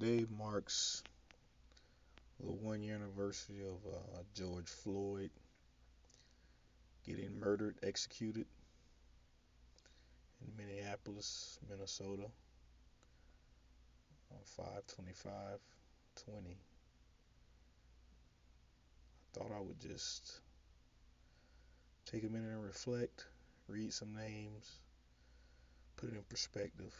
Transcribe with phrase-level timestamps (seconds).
[0.00, 1.02] today marks
[2.40, 5.30] the one year anniversary of uh, George Floyd
[7.06, 8.46] getting murdered, executed
[10.40, 12.24] in Minneapolis, Minnesota
[14.30, 15.58] on 525
[16.24, 16.48] 20.
[19.28, 20.40] I thought I would just
[22.06, 23.26] take a minute and reflect,
[23.68, 24.78] read some names,
[25.96, 26.94] put it in perspective,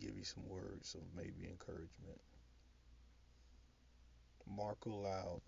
[0.00, 2.20] give you some words of maybe encouragement.
[4.46, 5.40] Marco Loud,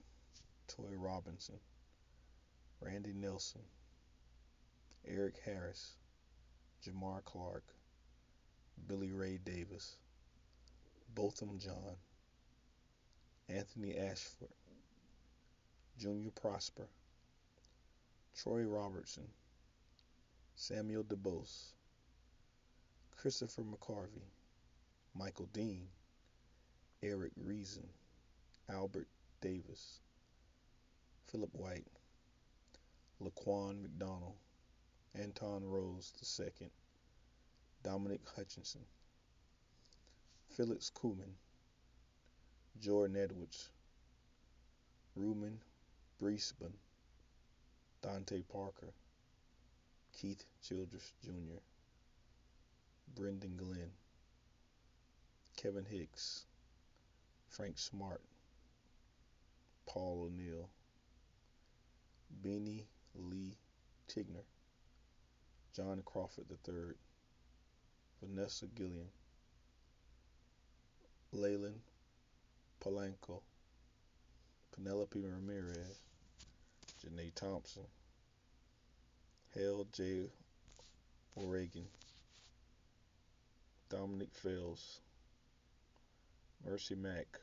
[0.68, 1.58] Tony Robinson,
[2.80, 3.60] Randy Nelson,
[5.06, 5.96] Eric Harris,
[6.84, 7.64] Jamar Clark,
[8.86, 9.96] Billy Ray Davis,
[11.14, 11.96] Botham Jean,
[13.48, 14.48] Anthony Ashford,
[15.98, 16.88] Junior Prosper,
[18.34, 19.28] Troy Robertson,
[20.56, 21.72] Samuel DuBose,
[23.24, 24.28] Christopher McCarvey,
[25.14, 25.86] Michael Dean,
[27.02, 27.88] Eric Reason,
[28.68, 29.08] Albert
[29.40, 30.00] Davis,
[31.28, 31.86] Philip White,
[33.22, 34.34] Laquan McDonald,
[35.18, 36.68] Antwon Rose II,
[37.82, 38.82] Dominic Hutchinson,
[40.50, 41.32] Felix Kuhlman,
[42.78, 43.70] Jordan Edwards,
[45.16, 45.58] Ruben
[46.18, 46.76] Brisbane,
[48.02, 48.92] Dante Parker,
[50.12, 51.62] Keith Childress Jr.,
[53.14, 53.90] Brendan Glenn,
[55.56, 56.44] Kevin Hicks,
[57.48, 58.20] Frank Smart,
[59.86, 60.68] Paul O'Neal,
[62.42, 63.56] Bennie Lee
[64.08, 64.44] Tignor,
[65.74, 66.94] John Crawford III,
[68.22, 69.08] Vanessa Gilliam,
[71.32, 71.78] Layleen
[72.80, 73.40] Polanco,
[74.74, 76.00] Penelope Ramirez,
[77.02, 77.84] Janae Thompson,
[79.54, 80.30] Hale J.
[81.36, 81.86] Oregon,
[83.88, 85.00] Dominique Fells,
[86.64, 87.38] Merci Mack,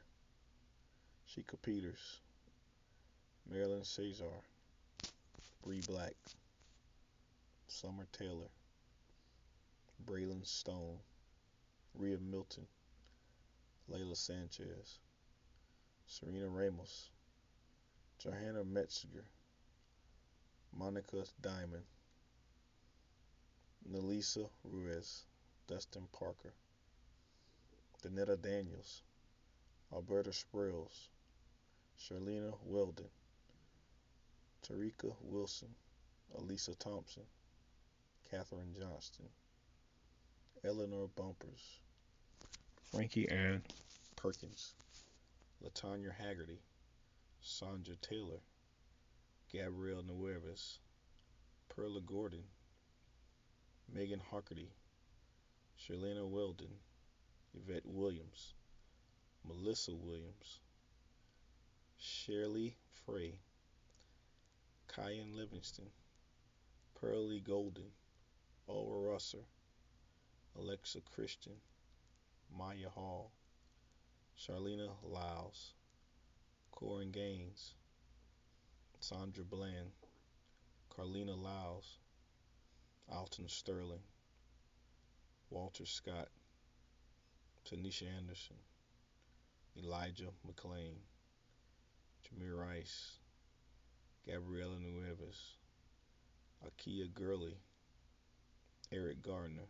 [1.30, 2.20] Shaki Peters,
[3.50, 4.44] Marilyn Cazares,
[5.64, 6.16] Bree Black,
[7.68, 8.50] Summer Taylor,
[10.06, 10.98] Brayla Stone,
[11.96, 12.66] Riah Milton,
[13.92, 15.00] Layla Sanchez,
[16.08, 17.10] Serena Ramos,
[18.18, 19.26] Johanna Metzger,
[20.76, 21.84] Monica Diamond,
[23.90, 25.26] Nelisa Ruiz,
[25.72, 26.52] Dustin Parker,
[28.04, 29.04] Danetta Daniels,
[29.94, 30.92] Alberta Spruill,
[31.98, 33.06] Charlena Weldon,
[34.68, 35.70] Tarika Wilson,
[36.38, 37.24] Elisa Thompson,
[38.30, 39.28] Katherine Johnston,
[40.66, 41.80] Eleanor Bumpurs,
[42.92, 43.62] Frankie Ann
[44.18, 44.74] Perkins,
[45.64, 46.60] Latanya Haggerty,
[47.40, 48.42] Sandra Taylor,
[49.54, 50.80] Gabrielle Nueves,
[51.74, 52.44] Perla Gordon,
[53.94, 54.68] Megan Harkerty,
[55.82, 56.76] Shalena Weldon,
[57.56, 58.54] Yvette Williams,
[59.48, 60.60] Melissa Williams,
[61.98, 63.40] Shirley Frey,
[64.88, 65.88] Kyam Livingston,
[66.94, 67.90] Pearlie Golden,
[68.68, 69.44] Ola Russer,
[70.56, 71.56] Alexia Christian,
[72.56, 73.32] Mya Hall,
[74.38, 75.74] Charleena Lyles,
[76.76, 77.74] Korryn Gaines,
[79.00, 79.94] Sandra Bland,
[80.96, 81.98] Carlina Lyles,
[83.12, 84.04] Alton Sterling,
[85.52, 86.30] Walter Scott,
[87.70, 88.56] Tanisha Anderson,
[89.78, 90.96] Elijah McLean,
[92.24, 93.18] Jameer Rice,
[94.26, 95.58] Gabriela Nueves,
[96.66, 97.58] Akai Gurley,
[98.94, 99.68] Eric Garner,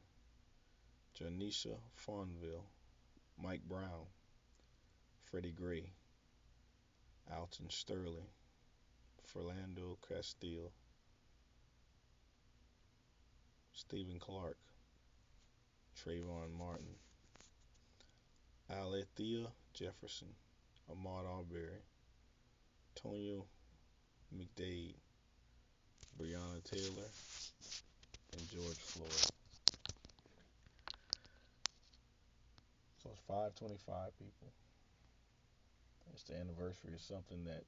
[1.20, 2.68] Janisha Fonville,
[3.42, 4.06] Mike Brown,
[5.24, 5.90] Freddie Gray,
[7.36, 8.30] Alton Sterling,
[9.26, 10.72] Fernando Castile,
[13.76, 14.58] Stephon Clark,
[16.02, 16.96] Trayvon Martin,
[18.72, 20.30] Alethea Jefferson,
[20.90, 21.78] Ahmaud Arbery,
[22.96, 23.44] Tonya
[24.36, 24.96] McDade,
[26.20, 27.08] Breonna Taylor,
[28.34, 29.12] and George Floyd.
[33.04, 34.48] So it's 525 people.
[36.14, 37.64] It's the anniversary of something that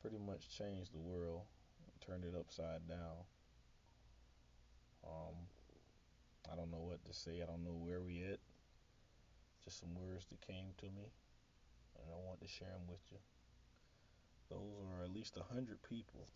[0.00, 1.42] pretty much changed the world,
[2.04, 3.22] turned it upside down.
[5.06, 5.34] Um,
[6.50, 7.42] I don't know what to say.
[7.42, 8.40] I don't know where we at.
[9.64, 11.06] Just some words that came to me,
[11.94, 13.18] and I want to share them with you.
[14.50, 16.26] Those are at least a hundred people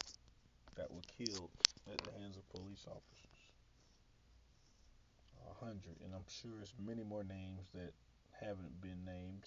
[0.76, 1.50] that were killed
[1.90, 3.40] at the hands of police officers.
[5.50, 7.92] A hundred, and I'm sure there's many more names that
[8.40, 9.44] haven't been named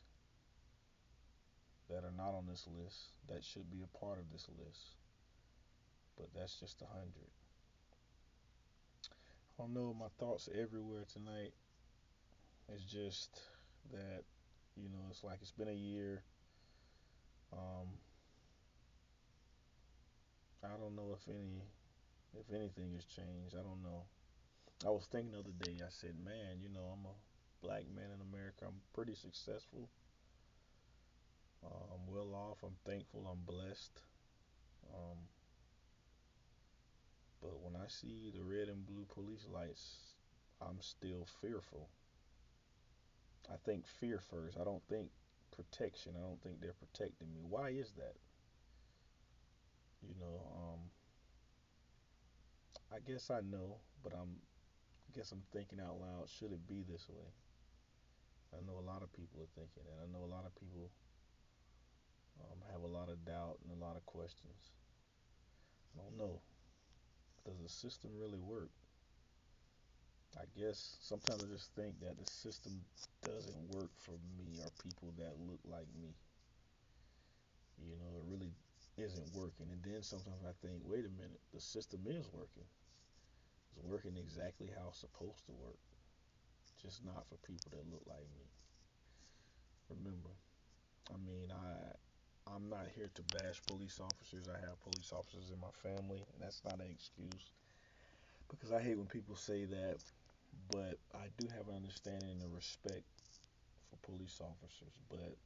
[1.90, 4.96] that are not on this list that should be a part of this list.
[6.18, 7.32] But that's just a hundred.
[9.60, 11.52] I don't know, my thoughts everywhere tonight.
[12.70, 13.42] It's just
[13.92, 14.24] that,
[14.78, 16.24] you know, it's like it's been a year.
[17.52, 17.88] Um,
[20.64, 21.64] I don't know if any,
[22.40, 23.54] if anything has changed.
[23.54, 24.04] I don't know.
[24.88, 25.84] I was thinking the other day.
[25.84, 28.64] I said, man, you know, I'm a black man in America.
[28.66, 29.90] I'm pretty successful.
[31.66, 32.60] Uh, I'm well off.
[32.64, 33.28] I'm thankful.
[33.30, 34.00] I'm blessed.
[34.94, 35.18] Um,
[37.42, 40.16] but when I see the red and blue police lights,
[40.62, 41.90] I'm still fearful.
[43.52, 44.58] I think fear first.
[44.60, 45.10] I don't think
[45.56, 46.14] protection.
[46.18, 47.42] I don't think they're protecting me.
[47.48, 48.16] Why is that?
[50.02, 50.80] You know, um,
[52.92, 54.40] I guess I know, but I'm
[55.10, 57.34] I guess I'm thinking out loud, should it be this way?
[58.54, 59.98] I know a lot of people are thinking that.
[60.02, 60.90] I know a lot of people
[62.42, 64.72] um, have a lot of doubt and a lot of questions.
[65.98, 66.42] I don't know.
[67.50, 68.70] Does the system really work?
[70.38, 72.86] I guess sometimes I just think that the system
[73.24, 76.14] doesn't work for me or people that look like me.
[77.82, 78.54] You know, it really
[78.98, 79.68] isn't working.
[79.72, 82.68] And then sometimes I think, wait a minute, the system is working.
[83.76, 85.80] It's working exactly how it's supposed to work,
[86.82, 88.46] just not for people that look like me.
[89.90, 90.30] Remember,
[91.14, 91.89] I mean, I
[92.60, 94.46] I'm not here to bash police officers.
[94.50, 97.54] I have police officers in my family, and that's not an excuse
[98.50, 99.98] because I hate when people say that.
[100.72, 103.06] But I do have an understanding and a respect
[103.90, 104.94] for police officers.
[105.10, 105.38] But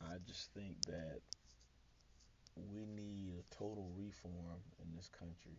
[0.00, 1.20] I just think that
[2.56, 5.58] we need a total reform in this country.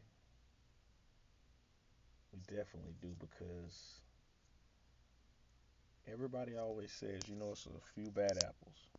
[2.33, 4.01] We definitely do because
[6.11, 8.98] everybody always says, you know, it's a few bad apples.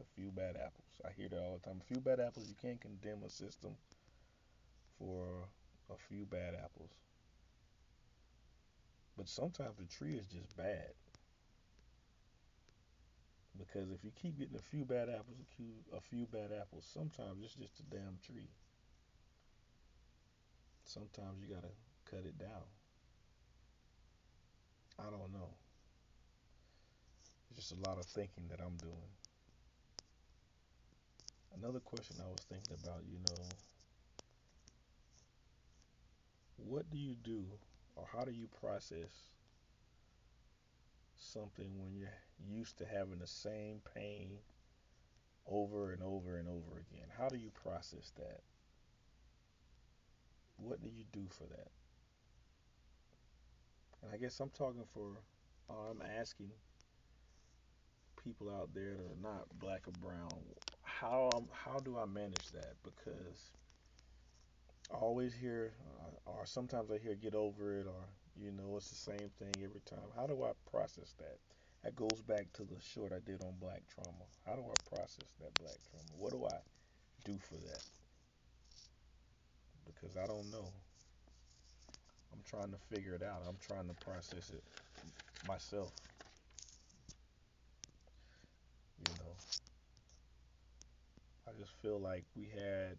[0.00, 1.00] A few bad apples.
[1.04, 1.80] I hear that all the time.
[1.80, 2.48] A few bad apples.
[2.48, 3.72] You can't condemn a system
[4.98, 5.48] for
[5.90, 6.90] a few bad apples.
[9.16, 10.94] But sometimes the tree is just bad.
[13.58, 15.36] Because if you keep getting a few bad apples,
[15.92, 18.50] a few bad apples, sometimes it's just a damn tree.
[20.84, 21.74] Sometimes you gotta
[22.08, 22.62] cut it down.
[25.00, 25.50] I don't know.
[27.50, 29.17] It's just a lot of thinking that I'm doing.
[31.56, 33.44] Another question I was thinking about, you know,
[36.56, 37.44] what do you do
[37.96, 39.30] or how do you process
[41.16, 42.08] something when you're
[42.46, 44.38] used to having the same pain
[45.46, 47.08] over and over and over again?
[47.16, 48.40] How do you process that?
[50.56, 51.68] What do you do for that?
[54.02, 55.18] And I guess I'm talking for,
[55.68, 56.50] I'm asking
[58.22, 60.30] people out there that are not black or brown,
[61.00, 62.74] how how do I manage that?
[62.82, 63.52] Because
[64.92, 68.04] I always hear, uh, or sometimes I hear, get over it, or
[68.36, 70.10] you know, it's the same thing every time.
[70.16, 71.38] How do I process that?
[71.84, 74.26] That goes back to the short I did on black trauma.
[74.44, 76.08] How do I process that black trauma?
[76.16, 76.58] What do I
[77.24, 77.84] do for that?
[79.86, 80.68] Because I don't know.
[82.32, 83.42] I'm trying to figure it out.
[83.48, 84.62] I'm trying to process it
[85.46, 85.92] myself.
[88.98, 89.32] You know,
[91.46, 92.96] I just feel like we had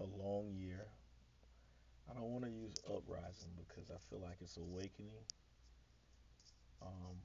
[0.00, 0.88] a long year.
[2.10, 5.22] I don't want to use uprising because I feel like it's awakening.
[6.82, 7.22] Um,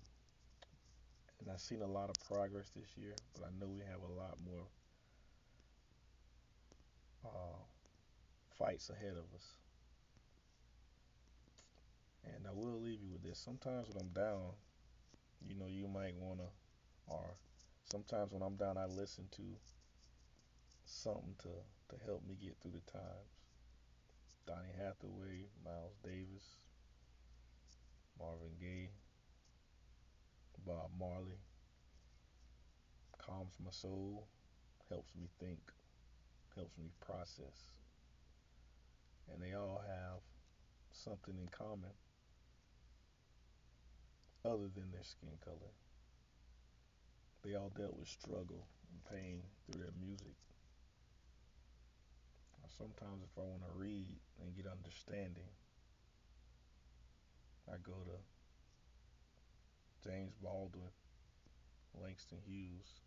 [1.40, 4.14] and I've seen a lot of progress this year, but I know we have a
[4.14, 4.68] lot more
[7.26, 7.58] uh,
[8.58, 9.54] fights ahead of us.
[12.24, 13.40] And I will leave you with this.
[13.40, 14.52] Sometimes when I'm down,
[15.48, 16.48] you know, you might want to,
[17.08, 17.36] or
[17.92, 19.44] sometimes when I'm down, I listen to
[20.86, 21.50] something to,
[21.94, 23.36] to help me get through the times.
[24.48, 26.60] Donny Hathaway, Miles Davis,
[28.18, 28.92] Marvin Gaye,
[30.66, 31.42] Bob Marley.
[33.18, 34.26] Calms my soul,
[34.90, 35.60] helps me think,
[36.56, 37.74] helps me process.
[39.32, 40.22] And they all have
[40.92, 41.92] something in common
[44.46, 45.72] other than their skin color.
[47.44, 50.36] They all dealt with struggle and pain through their music.
[52.78, 55.50] Sometimes, if I want to read and get understanding,
[57.68, 58.18] I go to
[60.10, 60.90] James Baldwin,
[62.02, 63.02] Langston Hughes.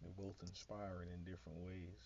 [0.00, 2.00] They're both inspiring in different ways.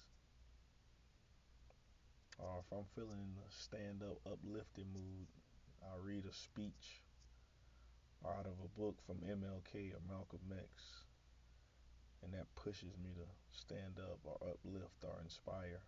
[2.38, 5.28] Or if I'm feeling in the stand up, uplifting mood,
[5.85, 7.02] I'll read a speech
[8.25, 11.05] or out of a book from MLK or Malcolm X.
[12.23, 15.83] And that pushes me to stand up or uplift or inspire.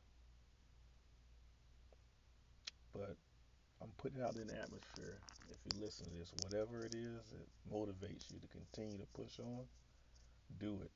[2.93, 3.17] But
[3.81, 5.19] I'm putting out in the atmosphere.
[5.50, 9.38] If you listen to this, whatever it is that motivates you to continue to push
[9.38, 9.64] on,
[10.59, 10.91] do it.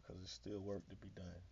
[0.00, 1.42] Because there's still work to be done.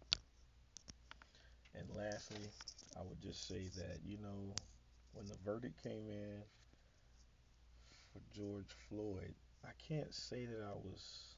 [1.74, 2.48] And lastly,
[2.96, 4.54] I would just say that, you know,
[5.14, 6.42] when the verdict came in
[8.12, 11.36] for George Floyd, I can't say that I was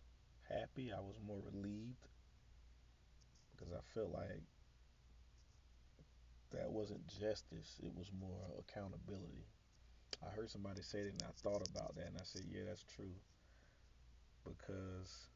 [0.49, 0.93] happy.
[0.93, 2.09] I was more relieved
[3.53, 4.43] because I felt like
[6.53, 9.47] that wasn't justice, it was more accountability.
[10.23, 12.85] I heard somebody say that and I thought about that and I said, yeah, that's
[12.85, 13.15] true.
[14.45, 15.29] Because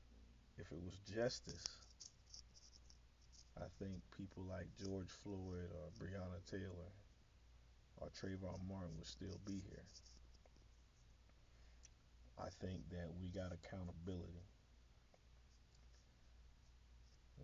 [0.59, 1.65] if it was justice,
[3.57, 6.93] I think people like George Floyd or Breonna Taylor
[7.97, 9.83] or Trayvon Martin would still be here.
[12.41, 14.47] I think that we got accountability.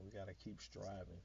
[0.03, 1.23] We got to keep striving.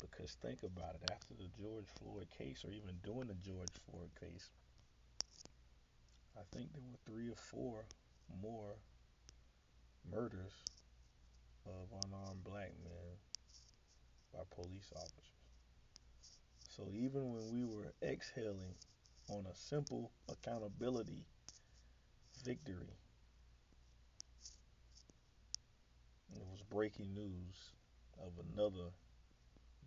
[0.00, 4.10] Because think about it, after the George Floyd case, or even during the George Floyd
[4.20, 4.50] case,
[6.36, 7.86] I think there were three or four
[8.42, 8.76] more
[10.12, 10.52] murders
[11.64, 13.16] of unarmed black men
[14.34, 15.36] by police officers.
[16.68, 18.74] So even when we were exhaling
[19.30, 21.24] on a simple accountability
[22.46, 22.94] victory,
[26.32, 27.72] it was breaking news
[28.22, 28.90] of another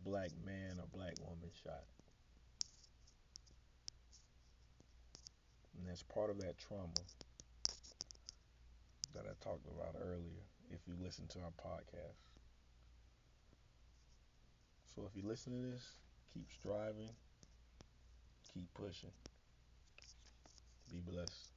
[0.03, 1.85] black man or black woman shot.
[5.77, 6.91] And that's part of that trauma
[9.13, 12.19] that I talked about earlier if you listen to our podcast.
[14.93, 15.93] So if you listen to this,
[16.33, 17.09] keep striving,
[18.53, 19.11] keep pushing.
[20.91, 21.48] Be blessed.